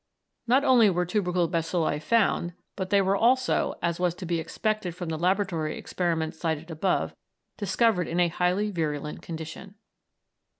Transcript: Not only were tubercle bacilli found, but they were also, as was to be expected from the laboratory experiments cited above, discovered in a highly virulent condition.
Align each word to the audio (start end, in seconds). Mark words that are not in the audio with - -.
Not 0.47 0.63
only 0.63 0.89
were 0.89 1.05
tubercle 1.05 1.47
bacilli 1.47 2.01
found, 2.01 2.53
but 2.75 2.89
they 2.89 3.03
were 3.03 3.15
also, 3.15 3.75
as 3.83 3.99
was 3.99 4.15
to 4.15 4.25
be 4.25 4.39
expected 4.39 4.95
from 4.95 5.09
the 5.09 5.17
laboratory 5.19 5.77
experiments 5.77 6.39
cited 6.39 6.71
above, 6.71 7.13
discovered 7.55 8.07
in 8.07 8.19
a 8.19 8.27
highly 8.27 8.71
virulent 8.71 9.21
condition. 9.21 9.75